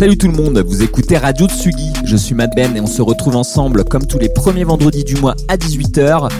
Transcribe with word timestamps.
Salut 0.00 0.16
tout 0.16 0.28
le 0.28 0.32
monde, 0.32 0.64
vous 0.66 0.82
écoutez 0.82 1.18
Radio 1.18 1.46
Tsugi, 1.46 1.92
je 2.06 2.16
suis 2.16 2.34
Mad 2.34 2.48
Ben 2.56 2.74
et 2.74 2.80
on 2.80 2.86
se 2.86 3.02
retrouve 3.02 3.36
ensemble 3.36 3.84
comme 3.84 4.06
tous 4.06 4.18
les 4.18 4.30
premiers 4.30 4.64
vendredis 4.64 5.04
du 5.04 5.14
mois 5.16 5.36
à 5.48 5.58
18h 5.58 6.30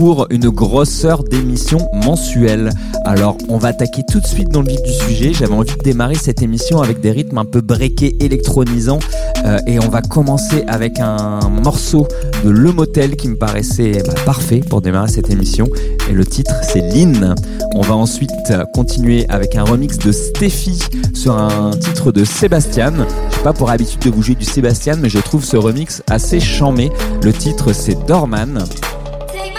pour 0.00 0.26
une 0.30 0.48
grosse 0.48 1.04
heure 1.04 1.24
d'émission 1.24 1.90
mensuelle. 1.92 2.70
Alors 3.04 3.36
on 3.50 3.58
va 3.58 3.68
attaquer 3.68 4.02
tout 4.10 4.18
de 4.18 4.26
suite 4.26 4.48
dans 4.48 4.62
le 4.62 4.68
vif 4.68 4.82
du 4.82 4.94
sujet, 4.94 5.34
j'avais 5.34 5.52
envie 5.52 5.76
de 5.76 5.82
démarrer 5.82 6.14
cette 6.14 6.40
émission 6.40 6.80
avec 6.80 7.02
des 7.02 7.10
rythmes 7.10 7.36
un 7.36 7.44
peu 7.44 7.60
breakés, 7.60 8.16
électronisants 8.18 9.00
euh, 9.44 9.58
et 9.66 9.78
on 9.78 9.90
va 9.90 10.00
commencer 10.00 10.64
avec 10.68 11.00
un 11.00 11.40
morceau 11.50 12.08
de 12.42 12.48
Le 12.48 12.72
Motel 12.72 13.14
qui 13.14 13.28
me 13.28 13.36
paraissait 13.36 14.02
bah, 14.06 14.14
parfait 14.24 14.62
pour 14.66 14.80
démarrer 14.80 15.08
cette 15.08 15.28
émission 15.28 15.68
et 16.08 16.14
le 16.14 16.24
titre 16.24 16.54
c'est 16.62 16.80
Lynn. 16.80 17.34
On 17.74 17.82
va 17.82 17.94
ensuite 17.94 18.30
continuer 18.72 19.26
avec 19.28 19.54
un 19.54 19.64
remix 19.64 19.98
de 19.98 20.12
Steffi 20.12 20.78
sur 21.12 21.36
un 21.36 21.72
titre 21.72 22.10
de 22.10 22.24
Sébastien. 22.24 22.94
J'ai 23.36 23.42
pas 23.42 23.52
pour 23.52 23.68
habitude 23.68 24.00
de 24.00 24.08
bouger 24.08 24.34
du 24.34 24.46
Sébastien, 24.46 24.96
mais 24.96 25.10
je 25.10 25.18
trouve 25.18 25.44
ce 25.44 25.58
remix 25.58 26.02
assez 26.08 26.40
chamé. 26.40 26.90
Le 27.22 27.34
titre 27.34 27.74
c'est 27.74 28.06
Dorman. 28.06 28.64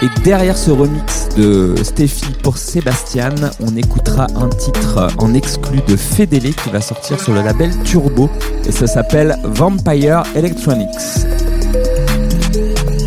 Et 0.02 0.08
derrière 0.24 0.58
ce 0.58 0.72
remix 0.72 1.28
de 1.36 1.76
Steffi 1.80 2.26
pour 2.42 2.58
Sébastien, 2.58 3.30
on 3.60 3.76
écoutera 3.76 4.26
un 4.34 4.48
titre 4.48 5.08
en 5.18 5.32
exclu 5.32 5.78
de 5.86 5.94
Fedele 5.96 6.52
qui 6.54 6.70
va 6.70 6.80
sortir 6.80 7.20
sur 7.20 7.32
le 7.32 7.40
label 7.40 7.70
Turbo 7.84 8.28
et 8.66 8.72
ça 8.72 8.88
s'appelle 8.88 9.36
Vampire 9.44 10.24
Electronics. 10.34 10.88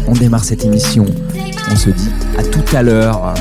On 0.07 0.13
démarre 0.13 0.45
cette 0.45 0.63
émission. 0.63 1.05
On 1.69 1.75
se 1.75 1.89
dit 1.89 2.11
à 2.37 2.43
tout 2.43 2.63
à 2.73 2.81
l'heure. 2.81 3.33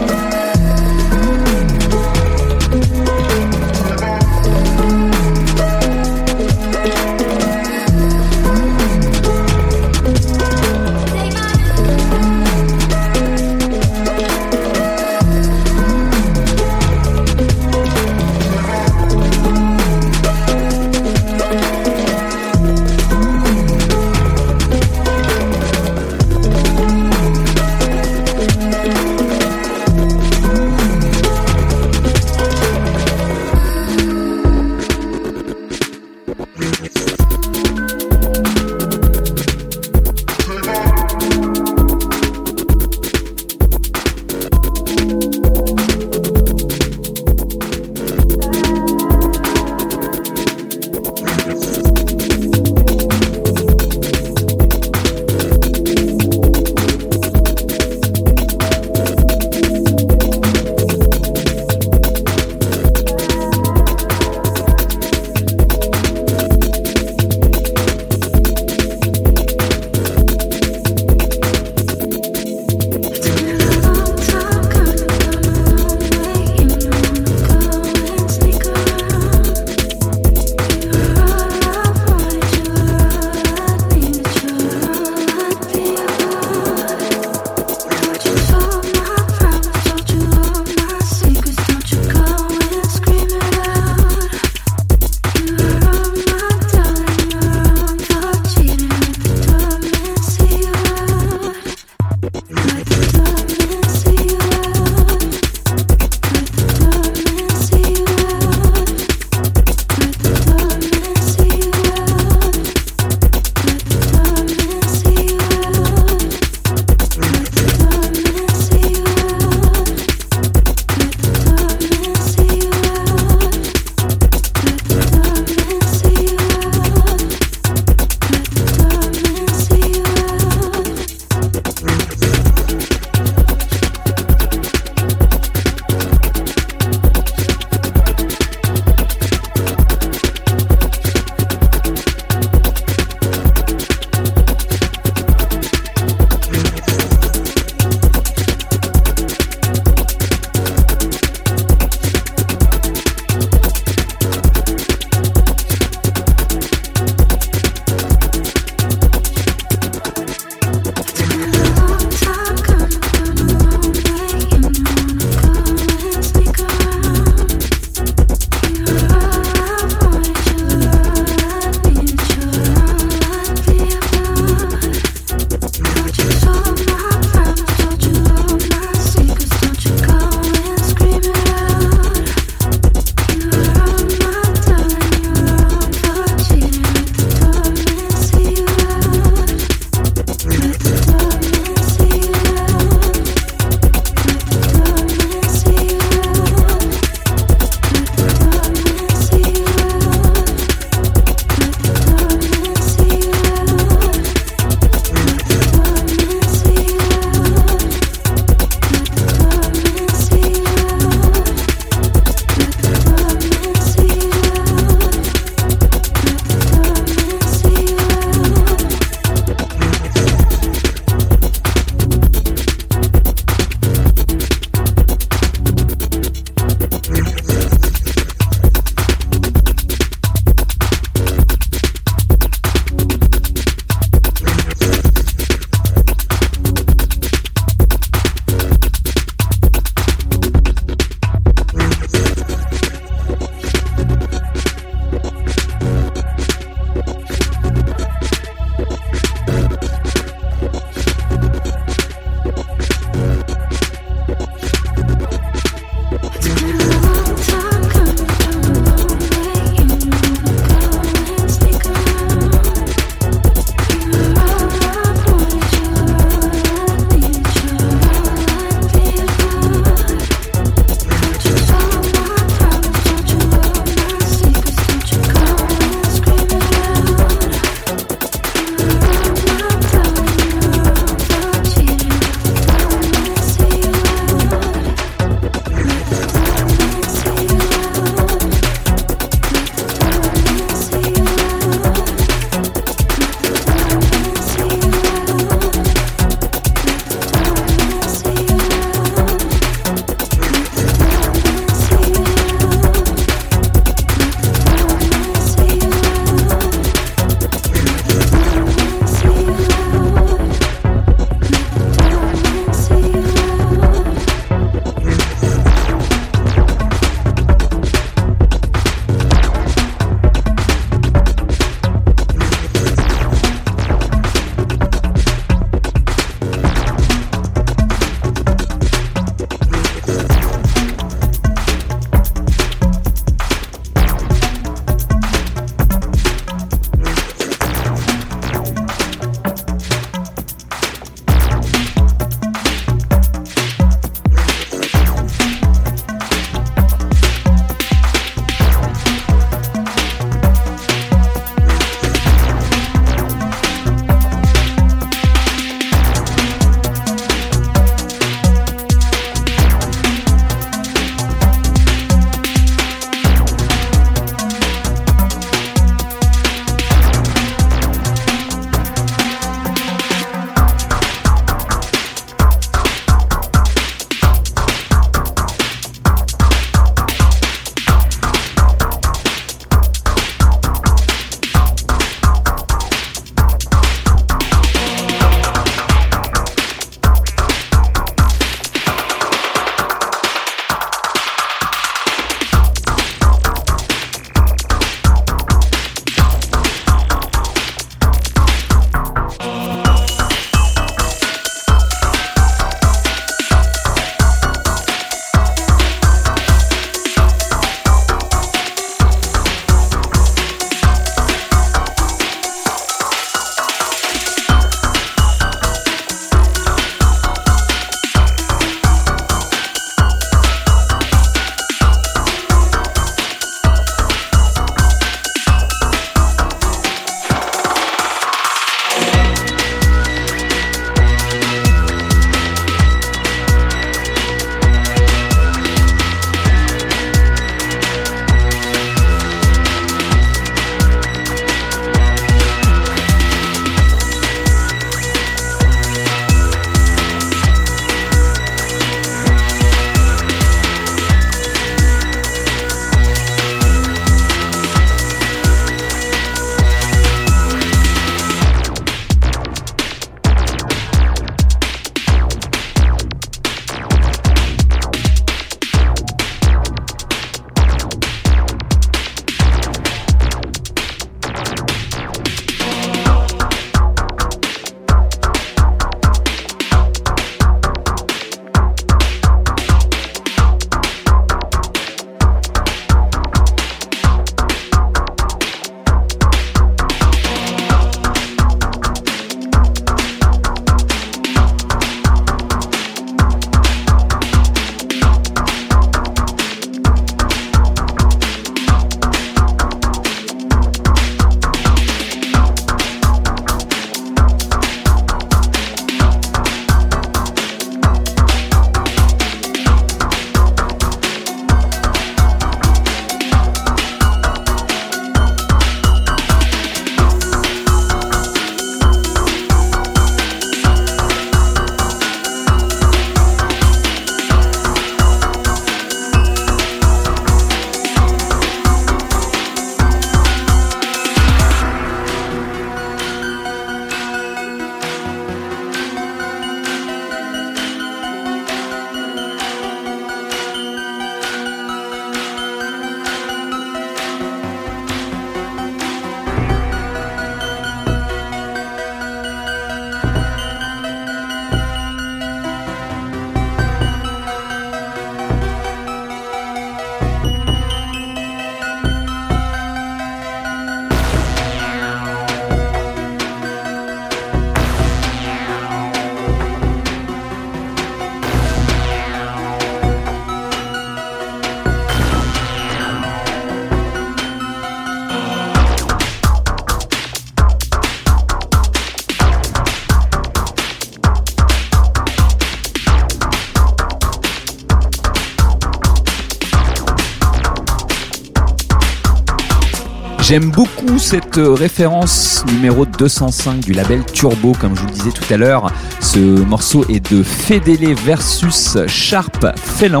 J'aime 590.28 590.50
beaucoup 590.50 590.98
cette 590.98 591.36
référence 591.36 592.44
numéro 592.48 592.84
205 592.84 593.60
du 593.60 593.72
label 593.72 594.04
Turbo, 594.06 594.56
comme 594.60 594.74
je 594.74 594.80
vous 594.80 594.88
le 594.88 594.92
disais 594.92 595.12
tout 595.12 595.32
à 595.32 595.36
l'heure. 595.36 595.70
Ce 596.00 596.18
morceau 596.18 596.84
est 596.88 597.12
de 597.12 597.22
Fedele 597.22 597.94
versus 597.94 598.76
Sharp 598.88 599.46
Felon. 599.56 600.00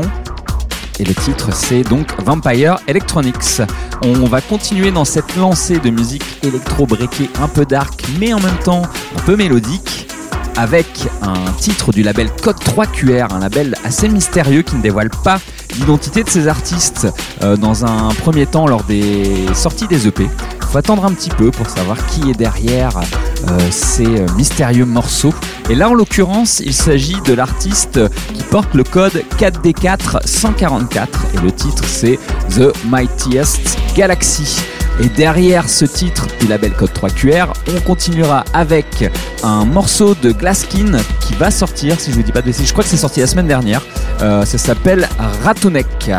Et 0.98 1.04
le 1.04 1.14
titre 1.14 1.54
c'est 1.54 1.84
donc 1.84 2.08
Vampire 2.24 2.80
Electronics. 2.88 3.62
On 4.02 4.24
va 4.24 4.40
continuer 4.40 4.90
dans 4.90 5.04
cette 5.04 5.36
lancée 5.36 5.78
de 5.78 5.90
musique 5.90 6.24
électro-breakée 6.42 7.30
un 7.40 7.46
peu 7.46 7.64
dark 7.64 8.02
mais 8.18 8.32
en 8.34 8.40
même 8.40 8.58
temps 8.64 8.82
un 8.82 9.20
peu 9.20 9.36
mélodique 9.36 10.08
avec 10.56 10.88
un 11.22 11.52
titre 11.52 11.92
du 11.92 12.02
label 12.02 12.30
Code 12.42 12.58
3 12.58 12.86
QR, 12.86 13.26
un 13.30 13.38
label 13.38 13.76
assez 13.84 14.08
mystérieux 14.08 14.62
qui 14.62 14.74
ne 14.74 14.82
dévoile 14.82 15.10
pas 15.22 15.38
l'identité 15.78 16.22
de 16.22 16.28
ces 16.28 16.48
artistes 16.48 17.06
euh, 17.42 17.56
dans 17.56 17.84
un 17.84 18.08
premier 18.14 18.46
temps 18.46 18.66
lors 18.66 18.84
des 18.84 19.46
sorties 19.54 19.86
des 19.86 20.06
EP. 20.06 20.24
Il 20.24 20.66
faut 20.66 20.78
attendre 20.78 21.04
un 21.04 21.12
petit 21.12 21.30
peu 21.30 21.50
pour 21.50 21.68
savoir 21.68 22.04
qui 22.06 22.30
est 22.30 22.34
derrière 22.34 22.98
euh, 22.98 23.58
ces 23.70 24.06
mystérieux 24.36 24.84
morceaux. 24.84 25.34
Et 25.70 25.74
là, 25.74 25.88
en 25.88 25.94
l'occurrence, 25.94 26.60
il 26.60 26.74
s'agit 26.74 27.20
de 27.24 27.34
l'artiste 27.34 28.00
qui 28.34 28.42
porte 28.42 28.74
le 28.74 28.84
code 28.84 29.22
4D4 29.38 30.26
144 30.26 31.26
et 31.34 31.38
le 31.38 31.52
titre 31.52 31.84
c'est 31.86 32.18
The 32.50 32.72
Mightiest 32.86 33.78
Galaxy. 33.94 34.75
Et 34.98 35.08
derrière 35.08 35.68
ce 35.68 35.84
titre 35.84 36.26
du 36.40 36.46
label 36.46 36.72
Code 36.72 36.92
3 36.92 37.10
QR, 37.10 37.46
on 37.68 37.80
continuera 37.80 38.44
avec 38.54 39.04
un 39.42 39.64
morceau 39.66 40.14
de 40.14 40.32
Glaskin 40.32 40.96
qui 41.20 41.34
va 41.34 41.50
sortir, 41.50 42.00
si 42.00 42.10
je 42.10 42.16
vous 42.16 42.22
dis 42.22 42.32
pas 42.32 42.40
de 42.40 42.46
bêtises, 42.46 42.66
je 42.66 42.72
crois 42.72 42.82
que 42.82 42.90
c'est 42.90 42.96
sorti 42.96 43.20
la 43.20 43.26
semaine 43.26 43.46
dernière. 43.46 43.82
Euh, 44.22 44.44
ça 44.46 44.56
s'appelle 44.56 45.08
Ratounek. 45.44 46.10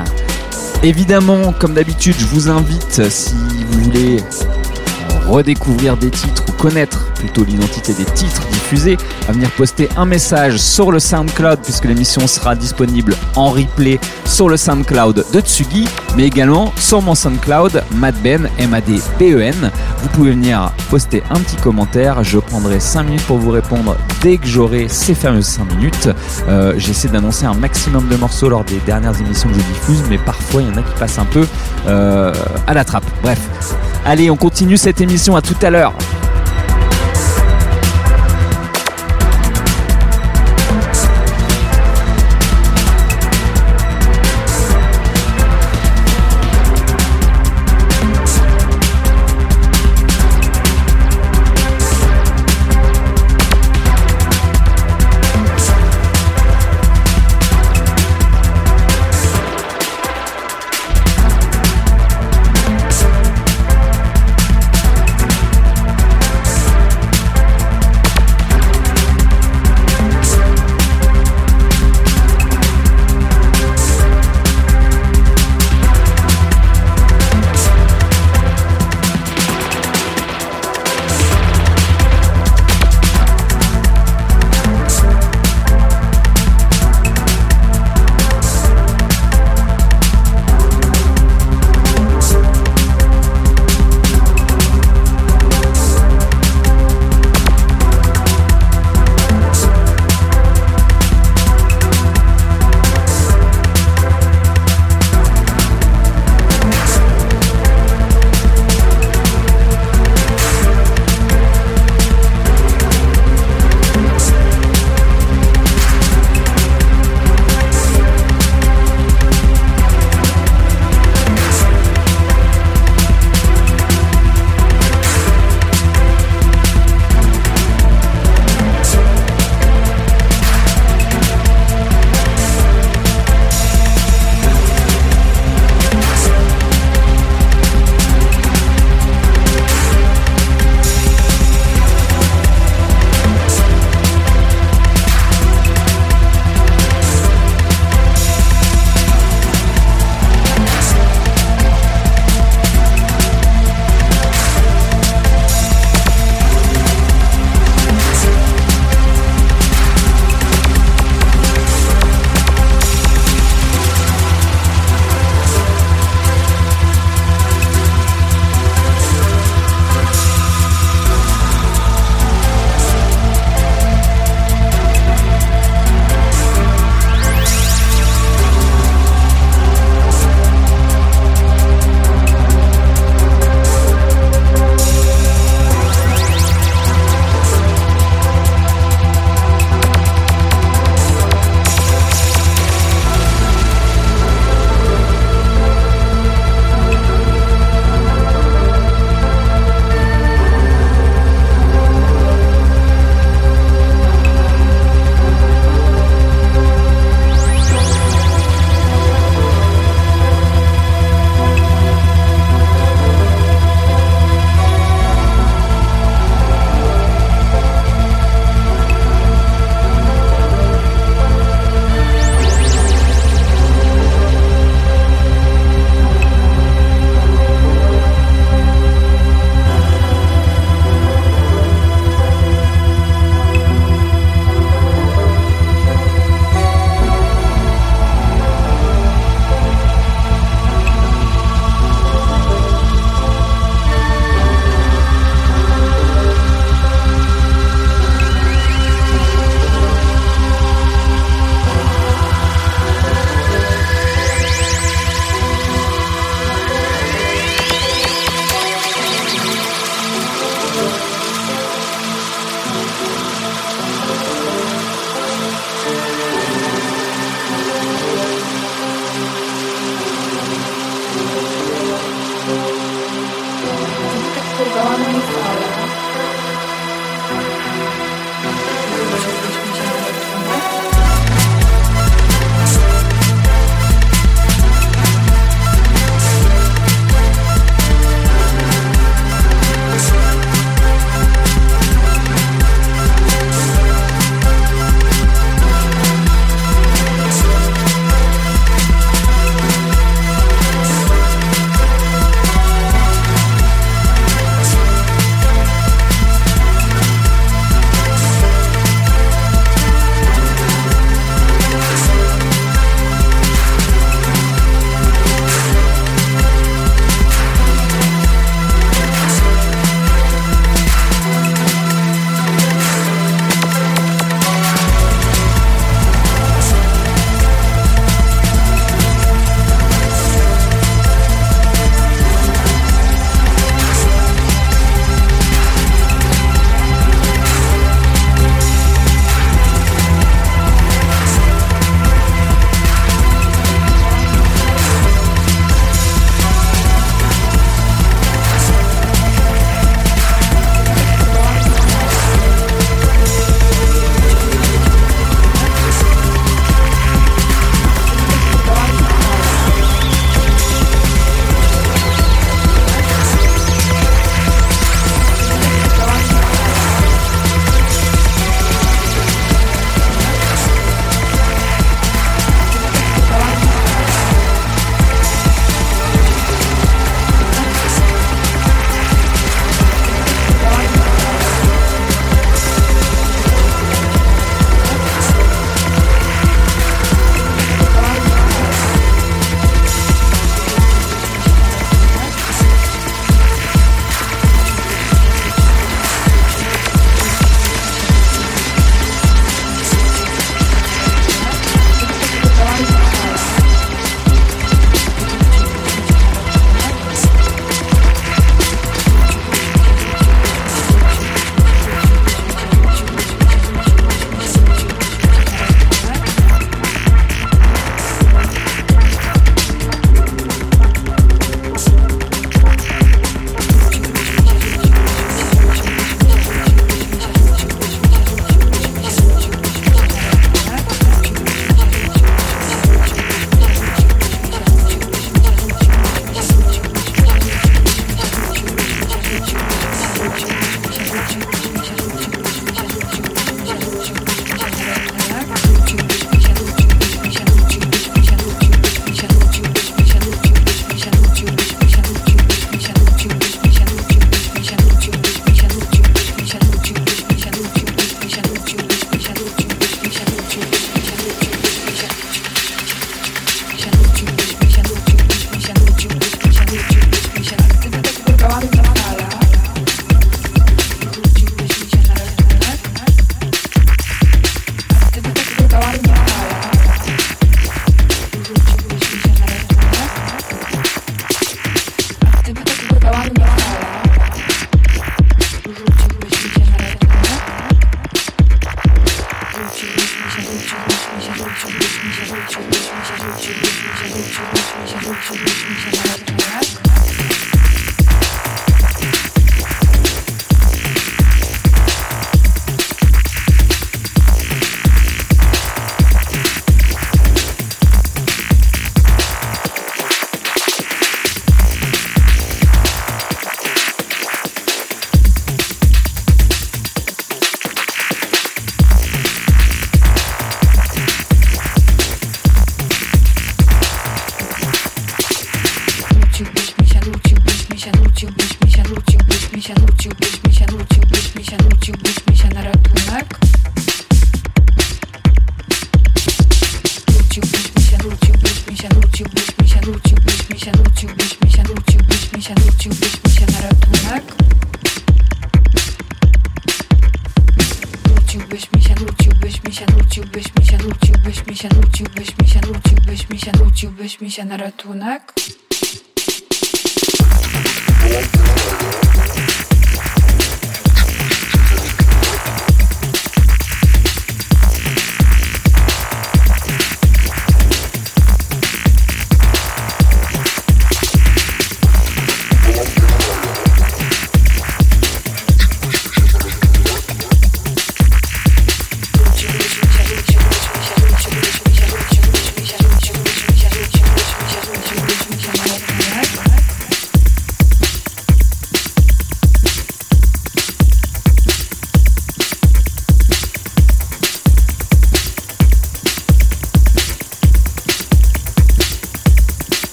Évidemment, 0.83 1.53
comme 1.53 1.73
d'habitude, 1.73 2.15
je 2.19 2.25
vous 2.25 2.49
invite, 2.49 3.09
si 3.09 3.33
vous 3.67 3.83
voulez 3.83 4.17
redécouvrir 5.27 5.97
des 5.97 6.09
titres 6.09 6.43
ou 6.49 6.51
connaître 6.53 7.11
plutôt 7.13 7.43
l'identité 7.43 7.93
des 7.93 8.05
titres 8.05 8.41
diffusés, 8.47 8.97
à 9.27 9.31
venir 9.31 9.49
poster 9.51 9.89
un 9.97 10.05
message 10.05 10.57
sur 10.57 10.91
le 10.91 10.99
SoundCloud 10.99 11.59
puisque 11.63 11.85
l'émission 11.85 12.27
sera 12.27 12.55
disponible 12.55 13.15
en 13.35 13.49
replay 13.49 13.99
sur 14.25 14.49
le 14.49 14.57
SoundCloud 14.57 15.25
de 15.33 15.39
Tsugi, 15.39 15.87
mais 16.15 16.25
également 16.25 16.73
sur 16.77 17.01
mon 17.01 17.15
SoundCloud 17.15 17.83
Madben 17.95 18.49
M-A-D-B-E-N. 18.57 19.71
Vous 20.01 20.09
pouvez 20.09 20.31
venir 20.31 20.71
poster 20.89 21.23
un 21.29 21.39
petit 21.39 21.55
commentaire, 21.57 22.23
je 22.23 22.39
prendrai 22.39 22.79
5 22.79 23.03
minutes 23.03 23.25
pour 23.25 23.37
vous 23.37 23.51
répondre 23.51 23.95
dès 24.21 24.37
que 24.37 24.47
j'aurai 24.47 24.87
ces 24.87 25.15
fameuses 25.15 25.45
5 25.45 25.75
minutes. 25.75 26.09
Euh, 26.47 26.73
j'essaie 26.77 27.07
d'annoncer 27.07 27.45
un 27.45 27.53
maximum 27.53 28.07
de 28.07 28.15
morceaux 28.15 28.49
lors 28.49 28.63
des 28.63 28.79
dernières 28.85 29.19
émissions 29.19 29.49
que 29.49 29.55
je 29.55 29.61
diffuse, 29.61 30.03
mais 30.09 30.17
parfois 30.17 30.61
il 30.61 30.69
y 30.69 30.71
en 30.71 30.77
a 30.77 30.83
qui 30.83 30.93
passent 30.99 31.19
un 31.19 31.25
peu 31.25 31.45
euh, 31.87 32.33
à 32.67 32.73
la 32.73 32.83
trappe. 32.83 33.05
Bref, 33.21 33.39
allez, 34.07 34.29
on 34.29 34.37
continue 34.37 34.77
cette 34.77 35.01
émission, 35.01 35.35
à 35.35 35.41
tout 35.41 35.55
à 35.61 35.69
l'heure. 35.69 35.93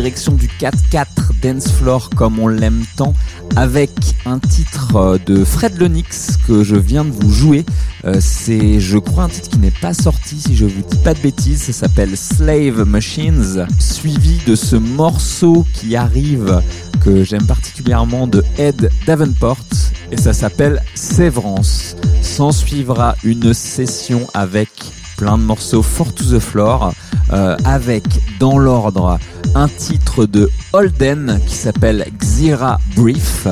Direction 0.00 0.34
du 0.34 0.46
4-4 0.46 1.06
dance 1.42 1.72
floor 1.72 2.08
comme 2.10 2.38
on 2.38 2.46
l'aime 2.46 2.84
tant 2.94 3.14
avec 3.56 3.90
un 4.26 4.38
titre 4.38 4.94
euh, 4.94 5.18
de 5.26 5.42
Fred 5.42 5.76
Lenix 5.76 6.38
que 6.46 6.62
je 6.62 6.76
viens 6.76 7.04
de 7.04 7.10
vous 7.10 7.32
jouer. 7.32 7.66
Euh, 8.04 8.18
c'est, 8.20 8.78
je 8.78 8.96
crois, 8.96 9.24
un 9.24 9.28
titre 9.28 9.48
qui 9.48 9.58
n'est 9.58 9.72
pas 9.72 9.94
sorti 9.94 10.38
si 10.38 10.54
je 10.54 10.66
vous 10.66 10.82
dis 10.88 10.98
pas 10.98 11.14
de 11.14 11.18
bêtises. 11.18 11.62
Ça 11.62 11.72
s'appelle 11.72 12.16
Slave 12.16 12.84
Machines, 12.84 13.66
suivi 13.80 14.38
de 14.46 14.54
ce 14.54 14.76
morceau 14.76 15.66
qui 15.74 15.96
arrive 15.96 16.62
que 17.04 17.24
j'aime 17.24 17.46
particulièrement 17.46 18.28
de 18.28 18.44
Ed 18.56 18.90
Davenport 19.04 19.58
et 20.12 20.16
ça 20.16 20.32
s'appelle 20.32 20.80
Sévrance. 20.94 21.96
S'en 22.22 22.52
suivra 22.52 23.16
une 23.24 23.52
session 23.52 24.28
avec 24.32 24.68
plein 25.18 25.36
de 25.36 25.42
morceaux 25.42 25.82
for 25.82 26.14
to 26.14 26.24
the 26.24 26.38
floor 26.38 26.92
euh, 27.32 27.56
avec 27.64 28.04
dans 28.38 28.56
l'ordre 28.56 29.18
un 29.56 29.68
titre 29.68 30.26
de 30.26 30.48
Holden 30.72 31.40
qui 31.44 31.56
s'appelle 31.56 32.06
Xira 32.18 32.78
Brief, 32.94 33.48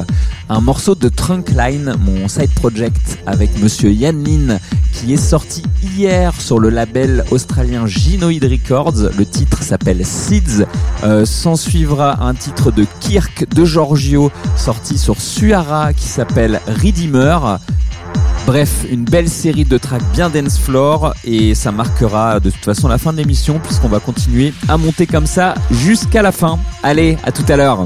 un 0.48 0.60
morceau 0.60 0.94
de 0.94 1.08
Trunkline, 1.08 1.96
mon 1.98 2.28
side 2.28 2.52
project 2.54 3.18
avec 3.26 3.58
monsieur 3.60 3.90
Yann 3.90 4.22
Lin 4.22 4.58
qui 4.92 5.12
est 5.12 5.16
sorti 5.16 5.64
hier 5.82 6.32
sur 6.40 6.60
le 6.60 6.70
label 6.70 7.24
australien 7.32 7.86
Ginoid 7.86 8.44
Records. 8.44 9.10
Le 9.18 9.26
titre 9.26 9.62
s'appelle 9.62 10.06
Seeds. 10.06 10.64
Euh, 11.02 11.26
suivra 11.26 12.22
un 12.22 12.34
titre 12.34 12.70
de 12.70 12.86
Kirk 13.00 13.46
de 13.52 13.64
Giorgio 13.64 14.30
sorti 14.56 14.96
sur 14.98 15.20
Suara 15.20 15.92
qui 15.92 16.06
s'appelle 16.06 16.60
Redeemer. 16.66 17.58
Bref, 18.46 18.86
une 18.88 19.04
belle 19.04 19.28
série 19.28 19.64
de 19.64 19.76
tracks 19.76 20.04
bien 20.12 20.30
dance 20.30 20.56
floor 20.56 21.14
et 21.24 21.56
ça 21.56 21.72
marquera 21.72 22.38
de 22.38 22.50
toute 22.50 22.64
façon 22.64 22.86
la 22.86 22.96
fin 22.96 23.12
de 23.12 23.18
l'émission 23.18 23.58
puisqu'on 23.58 23.88
va 23.88 23.98
continuer 23.98 24.54
à 24.68 24.76
monter 24.76 25.08
comme 25.08 25.26
ça 25.26 25.54
jusqu'à 25.72 26.22
la 26.22 26.30
fin. 26.30 26.60
Allez, 26.84 27.18
à 27.24 27.32
tout 27.32 27.44
à 27.48 27.56
l'heure. 27.56 27.84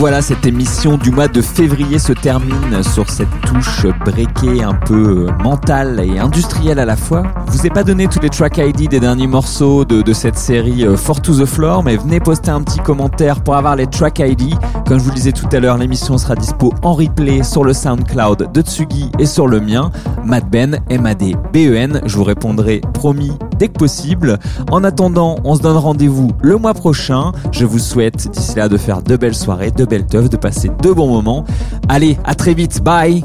Voilà, 0.00 0.22
cette 0.22 0.46
émission 0.46 0.96
du 0.96 1.10
mois 1.10 1.28
de 1.28 1.42
février 1.42 1.98
se 1.98 2.14
termine 2.14 2.82
sur 2.82 3.10
cette 3.10 3.28
touche 3.42 3.84
breakée 4.06 4.62
un 4.62 4.72
peu 4.72 5.26
mentale 5.44 6.00
et 6.02 6.18
industrielle 6.18 6.78
à 6.78 6.86
la 6.86 6.96
fois. 6.96 7.24
Je 7.48 7.58
vous 7.58 7.66
ai 7.66 7.68
pas 7.68 7.84
donné 7.84 8.08
tous 8.08 8.18
les 8.18 8.30
track 8.30 8.56
ID 8.56 8.88
des 8.88 8.98
derniers 8.98 9.26
morceaux 9.26 9.84
de, 9.84 10.12
cette 10.14 10.38
série 10.38 10.86
euh, 10.86 10.96
For 10.96 11.20
to 11.20 11.34
the 11.34 11.44
Floor, 11.44 11.82
mais 11.82 11.98
venez 11.98 12.18
poster 12.18 12.50
un 12.50 12.62
petit 12.62 12.78
commentaire 12.78 13.42
pour 13.42 13.56
avoir 13.56 13.76
les 13.76 13.86
track 13.86 14.20
ID. 14.20 14.54
Comme 14.86 14.98
je 14.98 15.04
vous 15.04 15.10
le 15.10 15.16
disais 15.16 15.32
tout 15.32 15.48
à 15.52 15.60
l'heure, 15.60 15.76
l'émission 15.76 16.16
sera 16.16 16.34
dispo 16.34 16.72
en 16.82 16.94
replay 16.94 17.42
sur 17.42 17.62
le 17.62 17.74
SoundCloud 17.74 18.52
de 18.54 18.62
Tsugi 18.62 19.10
et 19.18 19.26
sur 19.26 19.48
le 19.48 19.60
mien, 19.60 19.90
Madben, 20.24 20.80
M-A-D-B-E-N. 20.88 22.00
Je 22.06 22.16
vous 22.16 22.24
répondrai 22.24 22.80
promis 22.94 23.32
dès 23.60 23.68
que 23.68 23.78
possible. 23.78 24.38
En 24.72 24.82
attendant, 24.82 25.36
on 25.44 25.54
se 25.54 25.60
donne 25.60 25.76
rendez-vous 25.76 26.32
le 26.42 26.56
mois 26.56 26.74
prochain. 26.74 27.32
Je 27.52 27.66
vous 27.66 27.78
souhaite 27.78 28.28
d'ici 28.30 28.56
là 28.56 28.68
de 28.68 28.76
faire 28.76 29.02
de 29.02 29.16
belles 29.16 29.36
soirées, 29.36 29.70
de 29.70 29.84
belles 29.84 30.06
teufs, 30.06 30.30
de 30.30 30.36
passer 30.36 30.70
de 30.82 30.90
bons 30.90 31.08
moments. 31.08 31.44
Allez, 31.88 32.18
à 32.24 32.34
très 32.34 32.54
vite, 32.54 32.82
bye 32.82 33.22